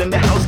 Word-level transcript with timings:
In 0.00 0.10
the 0.10 0.18
house 0.18 0.47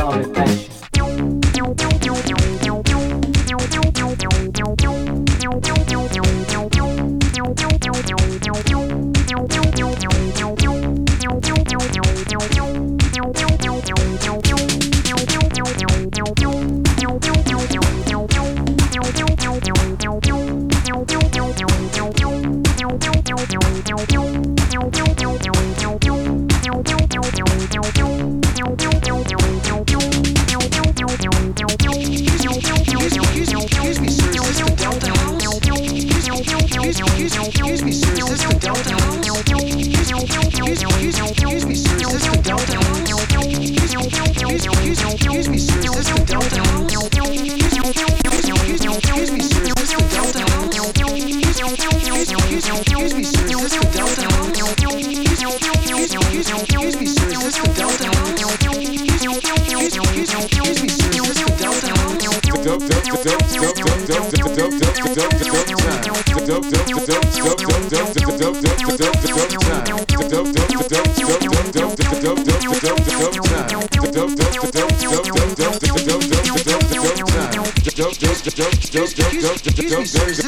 all 0.00 0.12
the 0.12 0.28
passion. 0.28 0.77